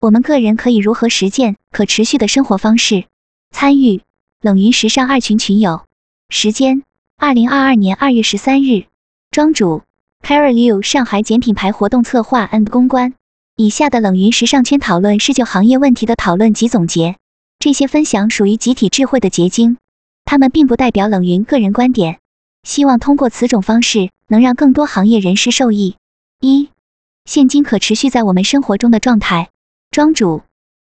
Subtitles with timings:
[0.00, 3.06] 我们个人可以如何实践可持续的生活方式？
[3.50, 4.02] 参与
[4.40, 5.86] 冷云时尚二群群友，
[6.28, 6.84] 时间
[7.16, 8.84] 二零二二年二月十三日，
[9.32, 9.82] 庄主
[10.22, 13.14] Carol Liu 上海简品牌活动策划 and 公关。
[13.56, 17.16] 以下的冷云时尚圈讨论是就行业问题的讨论及总结，
[17.58, 19.78] 这些分享属于集体智慧的结晶，
[20.24, 22.20] 他们并不代表冷云个人观点。
[22.62, 25.96] 希望通过此种方式，能让更多行业人士受益。
[26.40, 26.68] 一、
[27.24, 29.48] 现金可持续在我们生活中的状态。
[29.90, 30.42] 庄主，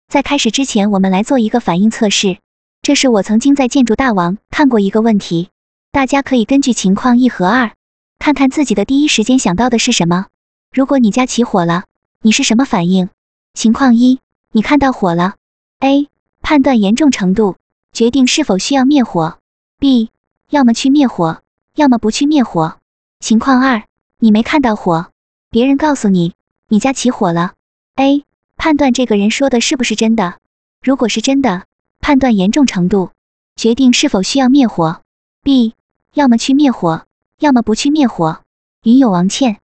[0.08, 2.40] 在开始之前，我们来做一个反应测试。
[2.82, 5.50] 这是我曾经在建筑大王看过一个问题，
[5.92, 7.74] 大家可以根据情况一和二，
[8.18, 10.26] 看看自己的第一时间想到的是什么。
[10.72, 11.86] 如果你家起火了，
[12.22, 13.10] 你是什么反应？
[13.54, 14.20] 情况一，
[14.52, 15.36] 你看到火了
[15.80, 16.10] ，A
[16.42, 17.56] 判断严重程度，
[17.94, 19.38] 决定是否需要灭火
[19.80, 20.10] ；B
[20.50, 21.42] 要么去灭火，
[21.76, 22.78] 要么不去灭火。
[23.20, 23.84] 情况二，
[24.20, 25.12] 你没看到火，
[25.52, 26.34] 别人告诉你
[26.68, 27.54] 你家起火了
[27.96, 28.24] ，A
[28.58, 30.40] 判断这个人说的是不是真的，
[30.82, 31.66] 如果是真的，
[32.00, 33.12] 判断严重程度，
[33.56, 35.02] 决定是否需要灭火
[35.44, 35.74] ；B
[36.14, 37.06] 要么去灭火，
[37.40, 38.42] 要么不去灭火。
[38.84, 39.60] 云友王倩，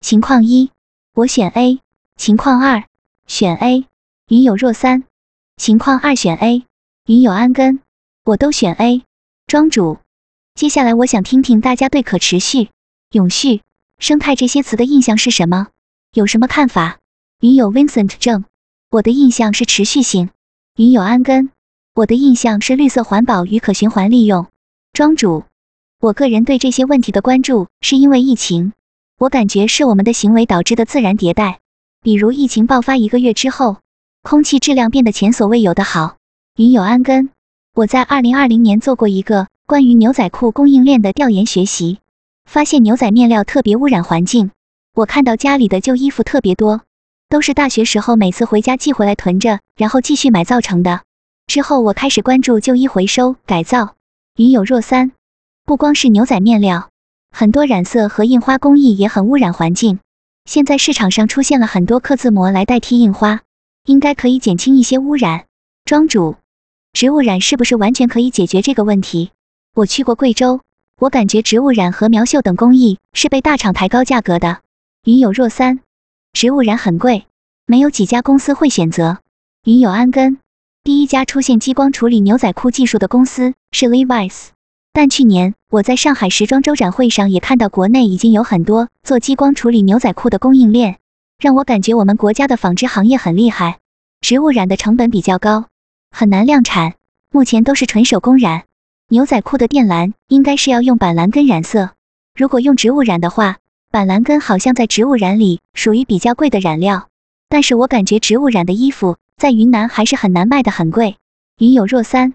[0.00, 0.70] 情况一，
[1.12, 1.80] 我选 A。
[2.16, 2.84] 情况二，
[3.26, 3.84] 选 A。
[4.28, 5.04] 云友若三，
[5.56, 6.64] 情况二选 A。
[7.06, 7.80] 云友安根，
[8.24, 9.02] 我都选 A。
[9.46, 9.98] 庄主，
[10.54, 12.70] 接下来我想听听大家对可持续、
[13.10, 13.60] 永续、
[13.98, 15.68] 生态这些词的印象是什么？
[16.12, 16.98] 有什么看法？
[17.46, 18.44] 云有 Vincent 症，
[18.90, 20.30] 我的印象是持续性。
[20.76, 21.50] 云有安根，
[21.94, 24.48] 我的印象是绿色环保与可循环利用。
[24.92, 25.44] 庄主，
[26.00, 28.72] 我个人对这些问题的关注是因为疫情，
[29.16, 31.60] 我感觉是我们的行为导致的自然迭代。
[32.02, 33.76] 比如疫情爆发一个月之后，
[34.22, 36.16] 空气质量变得前所未有的好。
[36.56, 37.30] 云有安根，
[37.74, 41.98] 我在二零二零年做过一个关于牛仔裤供应链的调研学习，
[42.44, 44.50] 发现牛仔面料特别污染环境。
[44.94, 46.80] 我看到家里的旧衣服特别多，
[47.28, 51.02] 都是大学时候每次回家寄回来囤着，然后继续买造成的。
[51.48, 53.94] 之后我开始关注旧衣回收改造。
[54.36, 55.12] 云有若三，
[55.64, 56.90] 不光是牛仔面料，
[57.30, 59.98] 很多染色和印花工艺也很污染环境。
[60.44, 63.40] 现在市场上出现了很多刻字膜来代替印花，
[63.86, 65.46] 应该可以减轻一些污染。
[65.84, 66.36] 庄主，
[66.92, 69.30] 植物染是不是完全可以解决这个问题？
[69.74, 70.60] 我去过贵州，
[71.00, 74.58] 我感觉植物染和苗绣等工艺是被大厂抬高价格的。
[75.04, 75.80] 云有若三，
[76.36, 77.24] 植物染很贵，
[77.64, 79.20] 没有几家公司会选择。
[79.64, 80.36] 云友安根，
[80.84, 84.48] 第一家出现激光处理牛仔裤技术的公司是 Levi's。
[84.92, 90.98] 但去年我在上海时装周展会上也看到，国内已经有很多做激光处理牛仔裤的供应链，
[91.38, 93.78] 让我感觉我们国家的纺织行业很厉害。
[94.20, 95.68] 植物染的成本比较高，
[96.10, 96.96] 很难量产，
[97.32, 98.64] 目前都是纯手工染。
[99.08, 101.92] 牛仔裤的电缆应该是要用板蓝根染色，
[102.34, 103.56] 如果用植物染的话，
[103.90, 107.08] 板蓝根好像在植物染里属于比较贵的染料，
[107.48, 111.16] 但是我感觉植物染的衣服在云南还是很难卖的，很贵。
[111.58, 112.34] 云有若三。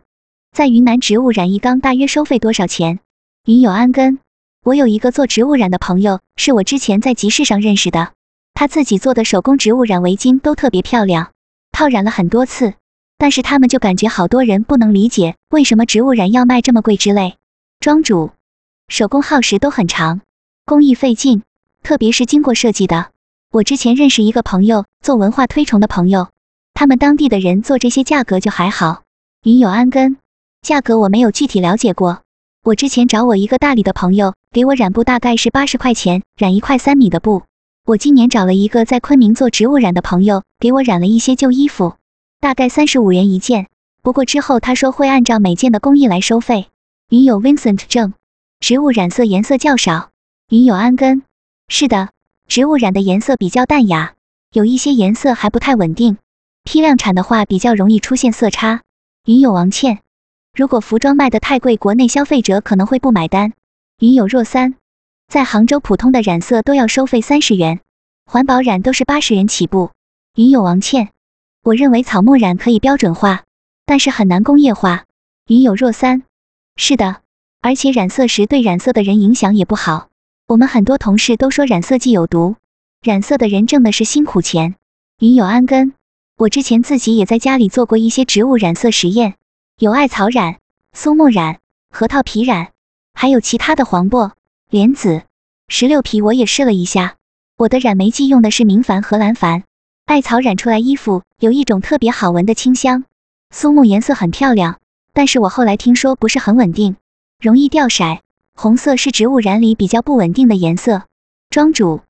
[0.52, 3.00] 在云南植物染一缸大约收费多少钱？
[3.46, 4.20] 云有安根，
[4.66, 8.12] 我有一个做植物染的朋友，是我之前在集市上认识的，
[8.54, 11.32] 他自己做的手工植物染围巾都特别漂亮，
[11.72, 12.74] 套染了很多次，
[13.18, 17.36] 但是他们就感觉好多人不能理解为什么植物染要卖这么贵之类。
[17.80, 18.32] 庄主，
[18.90, 20.20] 手工耗时都很长，
[20.72, 21.44] 工艺费劲，
[21.84, 23.10] 特别是经过设计的。
[23.52, 26.30] 我之前认识一个朋友做文化推崇的朋友，
[26.74, 29.02] 他们当地的人做这些价格就还好。
[29.44, 30.16] 云有安根。
[30.62, 32.22] 价格我没有具体了解过。
[32.64, 37.44] 我之前找我一个大理的朋友给我染布，大概是八十块钱染一块三米的布。
[37.86, 41.96] 我今年找了一个在昆明做植物染的朋友给我染了一些旧衣服，
[42.40, 43.68] 大概三十五元一件。
[44.02, 46.68] 不过之后他说会按照每件的工艺来收费。
[47.10, 48.14] 云有 Vincent 正，
[48.62, 50.11] 植物染色颜色较少。
[50.52, 51.24] 云友安根，
[51.70, 52.10] 是的，
[52.46, 54.16] 植物染的颜色比较淡雅，
[54.52, 56.18] 有一些颜色还不太稳定，
[56.66, 58.82] 批量产的话比较容易出现色差。
[59.24, 60.00] 云友王倩。
[60.54, 63.54] 如果服装卖的太贵，国内消费者可能会不买单。
[64.00, 64.76] 云有若三，
[65.30, 67.80] 在杭州普通的染色都要收费三十元，
[68.26, 69.92] 环保染都是八十元起步。
[70.36, 71.12] 云有王倩，
[71.64, 73.44] 我认为草木染可以标准化，
[73.86, 75.06] 但是很难工业化。
[75.48, 76.24] 云有若三，
[76.76, 77.22] 是的，
[77.62, 80.10] 而且染色时对染色的人影响也不好。
[80.52, 82.58] 我们很多同事都说染色剂有毒，
[83.02, 84.76] 染色的人挣的是辛苦钱。
[85.18, 85.94] 云有安根，
[86.36, 89.36] 我之前自己也在家里做过一些植物染色实验。
[89.80, 90.58] 有艾草染、
[90.92, 91.60] 松木染、
[91.90, 92.72] 核桃皮染，
[93.14, 94.34] 还有其他的黄柏、
[94.70, 95.22] 莲子、
[95.70, 97.16] 石榴皮，我也试了一下。
[97.56, 99.64] 我的染媒剂用的是明矾和蓝矾。
[100.06, 103.06] 艾草染出来衣服有一种特别好闻的清香，
[103.52, 104.82] 松木颜色很漂亮，
[105.14, 106.98] 但是我后来听说不是很稳定，
[107.40, 108.20] 容易掉色。
[108.54, 111.04] 红色是植物染里比较不稳定的颜色。
[111.50, 112.02] 庄主，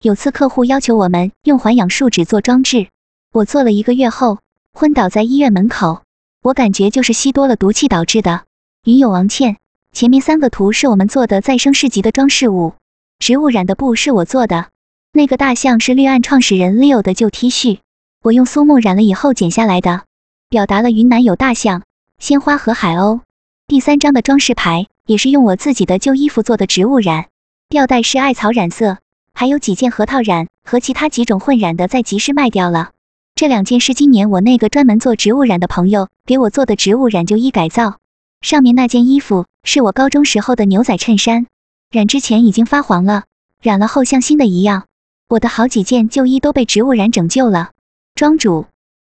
[0.00, 2.88] 有次客户要求我们用环氧树脂做装置，
[3.32, 4.38] 我做了一个月后，
[4.72, 6.02] 昏倒在医院门口。
[6.42, 8.44] 我感觉就是吸多了毒气导致的。
[8.84, 9.56] 云有王倩，
[9.92, 12.74] 前面三个图是我们做的再生市集的装饰物，
[13.18, 14.68] 植物染的布是我做的，
[15.12, 17.80] 那个大象是绿岸创始人 Leo 的旧 T 恤，
[18.22, 20.04] 我用苏木染了以后剪下来的，
[20.48, 21.82] 表达了云南有大象、
[22.18, 23.20] 鲜花和海鸥。
[23.66, 27.26] 第三张的装饰牌也是用我自己的旧衣服做的植物染，
[27.68, 28.98] 吊带是艾草染色，
[29.32, 32.90] 还有几件核桃染和其他几种混染的在集市卖掉了。
[33.36, 37.98] 这两件是今年我那个专门做植物染的朋友给我做的植物染旧衣改造。
[38.40, 41.46] 上面那件衣服是我高中时候的牛仔衬衫，
[41.90, 43.24] 染之前已经发黄了，
[43.62, 44.86] 染了后像新的一样。
[45.28, 47.70] 我的好几件旧衣都被植物染拯救了。
[48.14, 48.66] 庄主，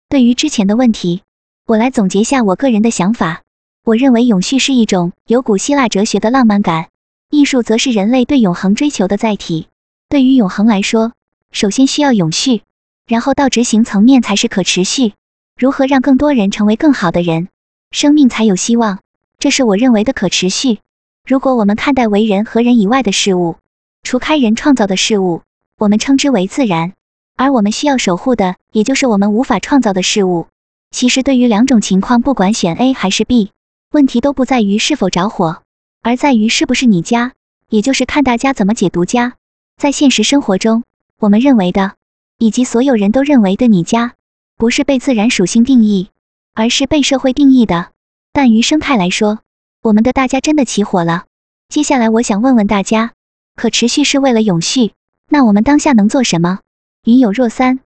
[0.08, 1.22] 对于之前的问题，
[1.66, 3.41] 我来总结下我个人的想法。
[3.84, 6.86] 我认为永续是一种有古希腊哲学的浪漫感，
[7.30, 9.66] 艺术则是人类对永恒追求的载体。
[10.08, 11.10] 对于永恒来说，
[11.50, 12.62] 首先需要永续。
[13.08, 15.14] 然后到执行层面才是可持续，
[15.58, 17.48] 如何让更多人成为更好的人，
[17.90, 19.00] 生命才有希望，
[19.40, 20.78] 这是我认为的可持续。
[21.26, 23.56] 如果我们看待为人和人以外的事物，
[24.04, 25.42] 除开人创造的事物，
[25.76, 26.92] 我们称之为自然，
[27.34, 30.46] 而我们需要守护的，也就是我们无法创造的事物。
[30.92, 33.50] 其实对于两种情况，不管选 A 还是 B，
[33.92, 35.62] 问题都不在于是否着火，
[36.00, 37.32] 而在于是不是你家，
[37.68, 39.34] 也就是看大家怎么解读家。
[39.76, 40.82] 在现实生活中，
[41.18, 41.92] 我们认为的。
[42.38, 44.14] 以及所有人都认为的你家，
[44.56, 46.08] 不是被自然属性定义，
[46.54, 47.90] 而是被社会定义的。
[48.32, 49.40] 但于生态来说，
[49.82, 51.26] 我们的大家真的起火了。
[51.68, 53.12] 接下来我想问问大家，
[53.54, 54.94] 可持续是为了永续，
[55.28, 56.60] 那我们当下能做什么？
[57.04, 57.80] 云有若三，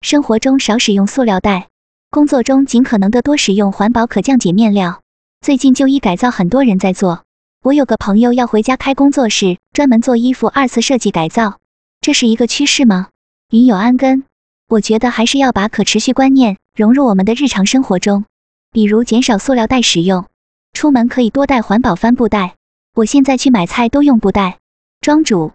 [0.00, 1.68] 生活中少使用塑料袋，
[2.10, 4.99] 工作中尽可能的多使用环保可降解面料。
[5.42, 7.24] 最近旧衣改造很多人在做，
[7.62, 11.56] 我有个朋友要回家开工作室，专门做衣服二次设计改造，
[12.02, 13.08] 这是一个趋势吗？
[13.50, 14.24] 云有安根，
[14.68, 18.26] 我觉得还是要把可持续观念融入我们的日常生活中，
[18.70, 20.26] 比如减少塑料袋使用，
[20.74, 22.56] 出门可以多带环保帆布袋。
[22.94, 24.58] 我现在去买菜都用布袋。
[25.00, 25.52] 庄主，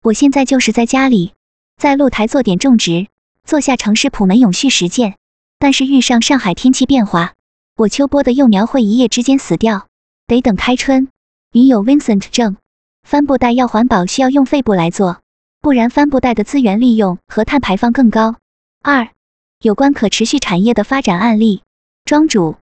[0.00, 1.32] 我现在就是在家里，
[1.76, 3.08] 在露台做点种植，
[3.44, 5.16] 做下城市普门永续实践。
[5.58, 7.32] 但是遇上上海天气变化，
[7.76, 9.88] 我秋播的幼苗会一夜之间死掉，
[10.28, 11.08] 得等开春。
[11.50, 12.56] 云有 Vincent 正，
[13.02, 15.20] 帆布袋要环保，需要用废布来做。
[15.60, 18.36] 不然帆布袋的资源利用和碳排放更高。
[18.80, 19.08] 二，
[19.60, 21.62] 有关可持续产业的发展案例。
[22.04, 22.54] 庄主，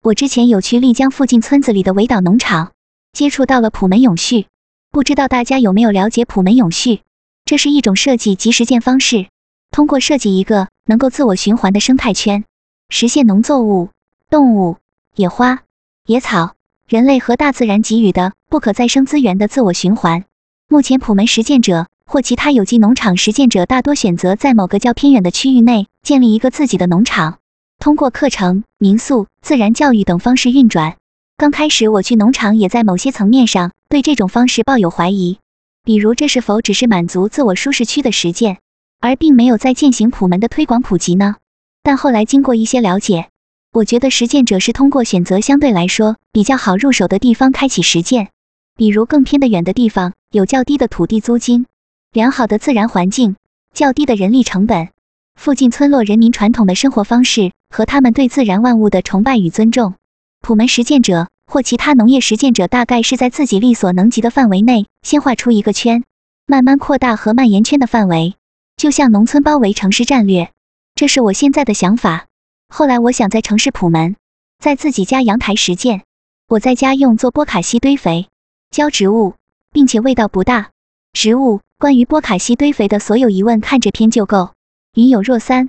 [0.00, 2.72] 我之前有去丽江附近村子里的围岛农场，
[3.12, 4.46] 接触到了普门永续。
[4.90, 7.02] 不知道大家有没有了解普门永续？
[7.44, 9.26] 这是一种设计及实践方式，
[9.70, 12.46] 通过设计一个能够自我循环的生态圈，
[12.88, 13.90] 实现农作物、
[14.34, 14.78] 动物、
[15.14, 15.62] 野花、
[16.06, 16.56] 野草、
[16.88, 20.24] 人类和大自然给予的不可再生资源的自我循环。
[20.68, 21.86] 目前普门实践者。
[22.04, 27.38] 或其他有机农场实践者大多选择在某个较偏远的区域内建立一个自己的农场，
[27.78, 30.96] 通过课程、民宿、自然教育等方式运转。
[31.36, 35.38] 刚开始我去农场，也在某些层面上对这种方式抱有怀疑，
[35.84, 38.58] 比如这是否只是满足自我舒适区的实践，
[39.00, 41.36] 而并没有在践行普门的推广普及呢？
[41.84, 43.28] 但后来经过一些了解，
[43.74, 48.28] 我觉得实践者是通过选择相对来说比较好入手的地方开启实践，
[48.76, 51.66] 比如更偏的远的地方有较低的土地租金。
[52.12, 53.34] 良好的自然环境，
[53.74, 54.90] 较低的人力成本，
[55.34, 59.94] 附近村落人民传统的生活方式和他们对自然万物的崇拜与尊重。
[60.40, 66.04] 普门实践者或其他农业实践者，大概是在自己力所能及的范围内，先画出一个圈，
[66.46, 68.36] 慢慢扩大和蔓延圈的范围，
[68.76, 70.52] 就像农村包围城市战略。
[70.94, 72.26] 这是我现在的想法。
[72.68, 74.16] 后来我想在城市普门，
[74.58, 76.02] 在自己家阳台实践。
[76.48, 78.28] 我在家用做波卡西堆肥
[78.70, 79.34] 浇植物，
[79.72, 80.70] 并且味道不大。
[81.12, 81.60] 植物。
[81.76, 84.54] 关于波卡西堆肥的所有疑问，看这篇就够。
[84.94, 85.68] 云有若三，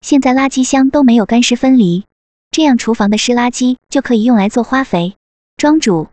[0.00, 2.04] 现在垃圾箱都没有干湿分离，
[2.50, 5.14] 这样厨房的湿垃圾就可以用来做花肥。
[5.56, 6.08] 庄主，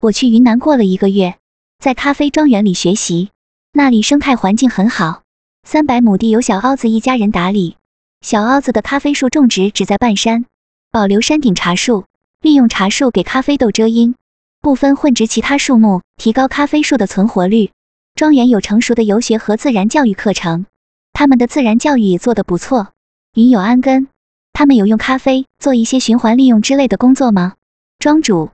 [0.00, 1.36] 我去云南过了一个月，
[1.78, 3.30] 在咖啡庄园里学习，
[3.72, 5.22] 那里生态环境很好，
[5.62, 7.76] 三百亩地由小凹子一家人打理。
[8.20, 10.44] 小凹子的咖啡树种植只在半山，
[10.90, 12.04] 保留山顶茶树，
[12.40, 14.16] 利用茶树给咖啡豆遮阴，
[14.60, 17.70] 部分混植其他树木，提高咖啡树的存活率。
[18.16, 20.66] 庄园有成熟的游学和自然教育课程，
[21.12, 22.88] 他们的自然教育也做得不错。
[23.34, 24.08] 云有安根，
[24.52, 27.54] 他们有用咖啡做一些循环利用之类的工作吗？
[28.00, 28.50] 庄主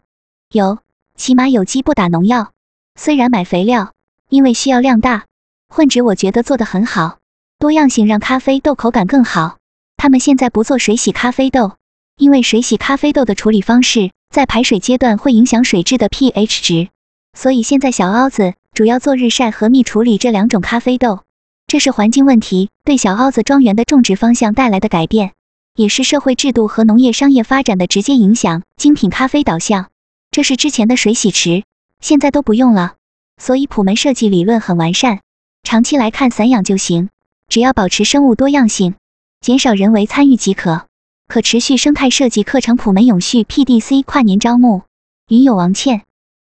[0.51, 0.79] 有，
[1.17, 2.53] 起码有机不打农药，
[2.97, 3.95] 虽然买肥料，
[4.29, 5.25] 因为需要量大，
[5.69, 7.19] 混植我觉得做得很好，
[7.59, 9.59] 多样性让咖啡豆口感更好。
[9.97, 11.73] 他们现在不做水洗咖啡豆，
[12.17, 16.89] 因为水洗咖啡豆的处理方式在排水阶段会影响水质的 pH 值，
[17.33, 18.55] 所以现在小凹子。
[18.75, 21.21] 主要做日晒和蜜处理这两种咖啡豆。
[21.69, 25.33] 这是环境问题对小凹子庄园的种植方向带来的改变，
[25.77, 28.63] 也是社会制度和农业商业发展的直接影响。
[28.77, 29.91] 精品咖啡导向，
[30.33, 31.63] 这是之前的水洗池，
[32.01, 32.95] 现在都不用了，
[33.41, 35.21] 所以普门设计理论很完善。
[35.63, 37.11] 长期来看散养就行，
[37.55, 38.97] 只要保持生物多样性，
[39.41, 40.89] 减少人为参与即可。
[41.29, 44.83] 可持续生态设计课程普门永续 PDC 跨年招募。
[45.29, 46.03] 云友王倩，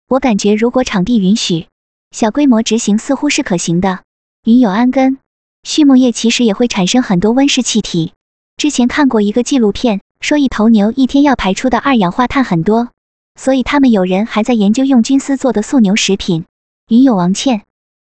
[0.08, 1.68] 我感觉如果场地允许，
[2.10, 4.00] 小规模执行似乎是可行的。
[4.42, 5.18] 云友安根，
[5.62, 8.12] 畜牧业其实也会产生很多温室气体。
[8.56, 12.88] 之前看过一个纪录片，说一头牛一天要排出的二氧化碳很多，
[13.36, 16.46] 所以他们有人还在研究用菌丝做的素牛食品。
[16.88, 17.62] 云友王倩，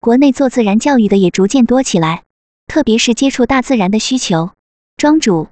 [0.01, 2.25] 国内做自然教育的也逐渐多起来，
[2.71, 4.53] 特别是接触大自然的需求。
[4.97, 5.49] 庄主，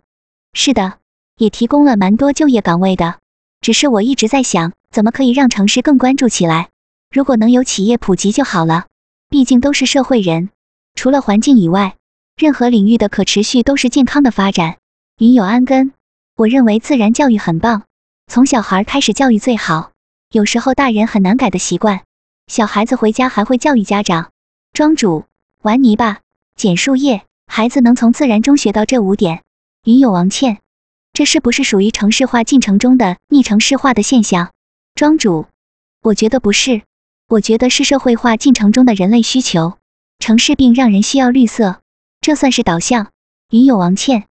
[0.52, 0.98] 是的。
[1.37, 3.18] 也提供了蛮多就业岗位的，
[3.60, 6.68] 只是我一直在想，怎么可以让城市更关注起来？
[7.10, 8.87] 如果能有企业普及就好了，
[9.28, 10.50] 毕竟都是社会人，
[10.94, 11.96] 除了环境以外，
[12.37, 14.76] 任何领域的可持续都是健康的发展。
[15.18, 15.92] 云有安根，
[16.37, 17.82] 我认为自然教育很棒，
[18.28, 19.90] 从小孩开始教育最好。
[20.30, 22.02] 有时候大人很难改的习惯，
[22.46, 24.30] 小孩子回家还会教育家长。
[24.72, 25.25] 庄主，
[25.62, 26.20] 玩泥巴、
[26.59, 29.45] 捡树叶，孩子能从自然中学到这五点。
[29.85, 30.59] 云有王倩。
[31.12, 34.50] 这是不是属于城市化进程中的逆城市化的现象？
[34.97, 35.47] 庄主，
[36.03, 36.83] 我觉得不是，
[37.29, 39.79] 我觉得是社会化进程中的人类需求。
[40.19, 41.81] 城市病让人需要绿色，
[42.21, 43.12] 这算是导向。
[43.50, 44.27] 云有王倩，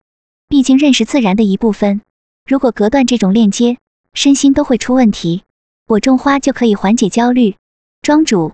[0.50, 2.02] 毕竟认识自然的一部分，
[2.46, 3.78] 如果隔断这种链接，
[4.14, 5.44] 身心都会出问题。
[5.88, 7.56] 我种花就可以缓解焦虑。
[8.02, 8.52] 庄主，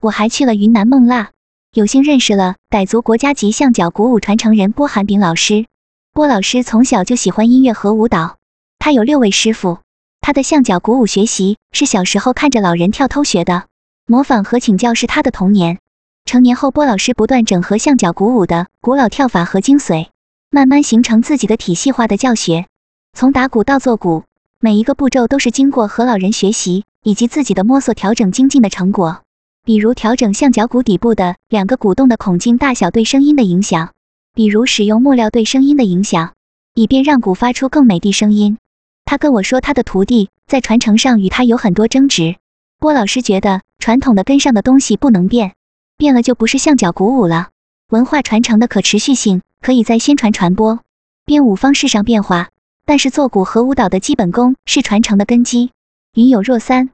[0.00, 1.32] 我还去了云南孟腊，
[1.74, 5.66] 有幸认识了傣族国家级象脚鼓舞传承人波寒炳老师。
[6.14, 8.36] 郭老师从小就喜欢音乐和舞蹈，
[8.78, 9.78] 他有六位师傅。
[10.22, 13.66] 他的象脚鼓舞学习是小时候看着老人跳偷学的，
[14.06, 15.78] 模仿和请教是他的童年。
[16.24, 20.08] 成年后，波老师不断整合象脚鼓舞的古老跳法和精髓，
[20.50, 22.66] 慢慢形成自己的体系化的教学。
[23.12, 24.24] 从打鼓到做鼓，
[24.58, 29.20] 每一个步骤都是经过和老人学习以及自己的摸索调整精进的成果。
[29.68, 33.90] 比如调整象脚鼓底部的两个鼓洞的孔径大小对声音的影响。
[34.32, 36.32] 比如使用木料对声音的影响，
[36.72, 38.56] 以便让鼓发出更美的声音。
[39.04, 42.36] 他跟我说，他的徒弟在传承上与他有很多争执。
[42.80, 45.52] 郭老师觉得传统的根上的东西不能变，
[45.98, 47.50] 变了就不是象脚鼓舞了。
[47.90, 50.80] 文化传承的可持续性可以在宣传传播、
[51.26, 52.48] 编舞方式上变化，
[52.86, 55.72] 但是做鼓和舞蹈的基本功是传承的根基。
[56.14, 56.88] 云有若三，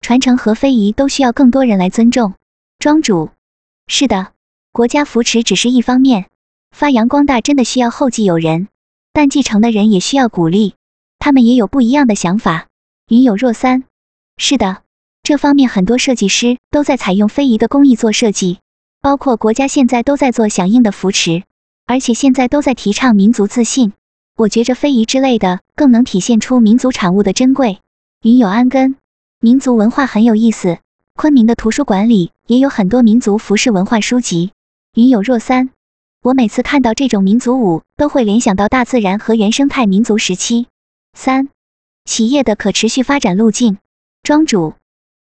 [0.00, 2.34] 传承和非遗都需要更多人来尊重。
[2.78, 3.30] 庄主，
[3.86, 4.32] 是的，
[4.72, 6.26] 国家扶持只是一方面。
[6.70, 8.68] 发扬光大真的需要后继有人，
[9.12, 10.74] 但继承的人也需要鼓励，
[11.18, 12.66] 他们也有不一样的想法。
[13.08, 13.84] 云有若三，
[14.36, 14.82] 是的，
[15.22, 18.58] 这方面很多设计师都在采用非遗的工艺做设计，
[19.00, 21.44] 包括国家现在都在做响应的扶持，
[21.86, 23.94] 而且现在都在提倡民族自信。
[24.36, 27.78] 我觉着非遗之类的更能体现出民族产物的珍贵。
[28.22, 28.96] 云有安根，
[29.46, 30.78] 民族文化很有意思，
[31.14, 34.50] 昆明的图书馆里也有很多民族服饰文化书籍。
[34.94, 35.70] 云有若三。
[36.20, 40.66] 我每次看到这种民族舞，都会联想到大自然和原生态民族时期。
[41.16, 41.48] 三、
[42.04, 43.78] 企业的可持续发展路径。
[44.24, 44.74] 庄主，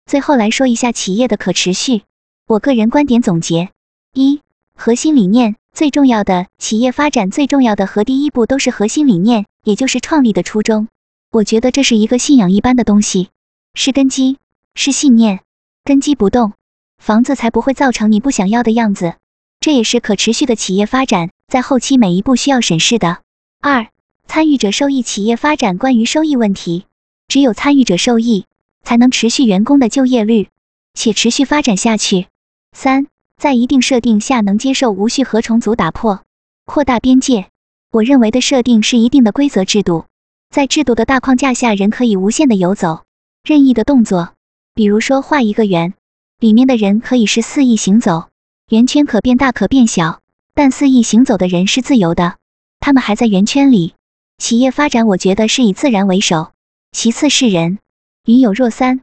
[0.06, 2.04] 最后来说一下企业的可持续。
[2.46, 3.70] 我个人观点总结：
[4.14, 4.42] 一、
[4.76, 10.90] 核心理念最重要的企业发展最重要的和第一步都是核心理念，也就是创立的初衷。
[11.32, 13.30] 我觉得这是一个信仰一般的东西，
[13.74, 14.38] 是根基，
[14.76, 15.40] 是信念。
[15.84, 16.54] 根基不动，
[16.98, 19.16] 房子才不会造成你不想要的样子。
[19.60, 23.20] 这也是可持续的企业发展在后期每一步需要审视的。
[23.60, 23.88] 二、
[24.28, 26.86] 参与者受益企业发展关于收益问题，
[27.28, 28.46] 只有参与者受益，
[28.84, 30.50] 才能持续员工的就业率，
[30.94, 32.28] 且持续发展下去。
[32.74, 36.24] 三、在一定设定下能接受无序和重组打破，
[36.66, 37.48] 扩大边界。
[37.92, 40.06] 我认为的设定是一定的规则制度，
[40.50, 43.04] 在制度的大框架下，人可以无限的游走，
[43.44, 44.34] 任意的动作。
[44.74, 45.94] 比如说画一个圆，
[46.40, 48.30] 里面的人可以是肆意行走。
[48.70, 50.22] 圆圈可变大可变小，
[50.54, 52.36] 但肆意行走的人是自由的，
[52.80, 53.94] 他们还在圆圈里。
[54.38, 56.52] 企业发展，我觉得是以自然为首，
[56.92, 57.80] 其次是人。
[58.26, 59.02] 云有若三，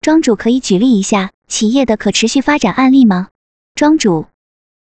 [0.00, 3.28] 庄主可以举例一下企业的可持续发展案例吗？
[3.74, 4.26] 庄主，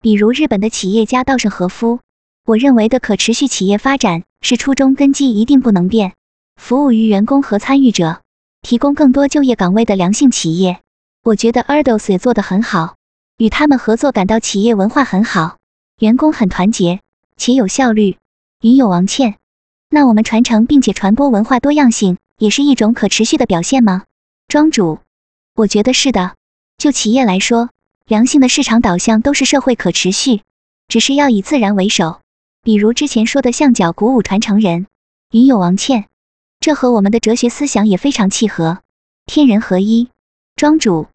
[0.01, 1.99] 比如日本的企业家稻盛和夫，
[2.45, 6.13] 我认为的可持续企业发展是初衷根基一定不能变，
[6.55, 8.21] 服务于员工和参与者，
[8.65, 10.79] 提供更多就业岗位的良性企业。
[11.21, 12.95] 我觉得 Erdos 也做得很好。
[13.37, 15.57] 与他们合作，感到企业文化很好，
[15.99, 16.99] 员工很团结
[17.37, 18.17] 且有效率。
[18.61, 19.35] 云有王倩，
[19.91, 24.05] 那我们传承并且传播文化多样性，也是一种可持续的表现吗？
[24.47, 24.97] 庄主，
[25.53, 26.33] 我觉得是的。
[26.79, 27.69] 就企业来说，
[28.07, 30.41] 良性的市场导向都是社会可持续。
[30.87, 32.19] 只是要以自然为首。
[32.63, 34.87] 比如之前说的象脚鼓舞传承人
[35.29, 36.05] 云友王倩，
[36.65, 38.79] 这和我们的哲学思想也非常契合。
[39.27, 40.09] 天人合一，
[40.55, 41.05] 庄主，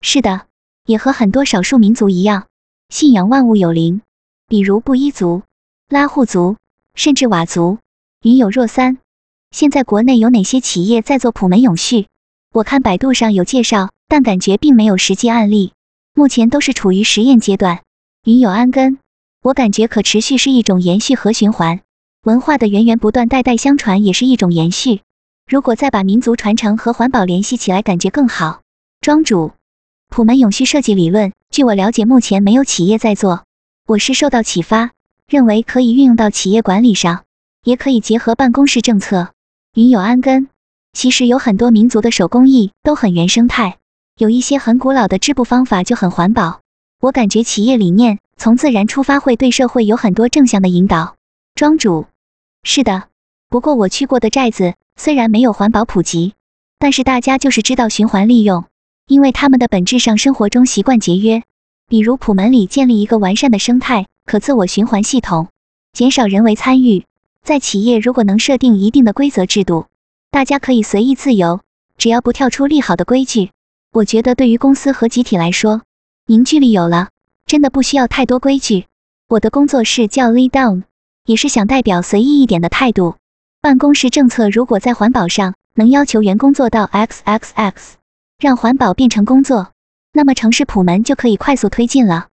[0.00, 0.46] 是的，
[0.86, 2.46] 也和很多少数民族一样，
[2.88, 4.02] 信仰万物有灵。
[4.46, 5.42] 比如布依族、
[5.88, 6.56] 拉祜族，
[6.94, 7.78] 甚至佤族。
[8.22, 8.98] 云有若三，
[9.50, 12.06] 现在国内有哪些企业在做普门永续？
[12.52, 15.72] 我看百度上有介绍，但感觉并没有实际案例，
[16.14, 17.82] 目前都是处于实验阶段。
[18.22, 19.00] 云有安根，
[19.42, 21.80] 我感觉可持续是一种延续和循环，
[22.24, 25.00] 文化的源源不断、代代相传也是一种延续。
[25.44, 28.60] 如果再把民族传承和环保联系起来，感觉更好。
[29.00, 29.50] 庄主，
[30.08, 33.42] 普门永续设计理论，据我了解，目前没有企业在做。
[33.88, 34.92] 我是受到启发，
[35.26, 37.24] 认为可以运用到企业管理上，
[37.64, 39.32] 也可以结合办公室政策。
[39.74, 40.48] 云有安根。
[40.92, 43.78] 其实有很多民族的手工艺都很原生态，
[44.16, 46.60] 有一些很古老的织布方法就很环保。
[47.00, 51.16] 我感觉企业理念从自然出发，会对社会有很多正向的引导。
[51.54, 52.06] 庄主，
[52.62, 53.04] 是的。
[53.48, 56.34] 不过我去过的寨子虽然没有环保普及，
[56.78, 58.64] 但是大家就是知道循环利用，
[59.06, 61.42] 因为他们的本质上生活中习惯节约。
[61.88, 65.48] 比如普门里建立一个完善的生态可自我循环系统，
[65.92, 67.04] 减少人为参与。
[67.42, 69.86] 在企业如果能设定一定的规则制度。
[70.30, 71.60] 大家可以随意自由，
[71.98, 73.50] 只要不跳出利好的规矩。
[73.92, 75.82] 我觉得对于公司和集体来说，
[76.26, 77.10] 凝聚力有了，
[77.44, 78.86] 真的不需要太多规矩。
[79.28, 80.84] 我的工作室叫 Lead Down，
[81.24, 83.16] 也是想代表随意一点的态度。
[83.60, 87.72] 办公室政策如果在环保上能要求员工做到 XXX，
[88.38, 89.70] 让环保变成工作，
[90.12, 92.28] 那么城市普门就可以快速推进了。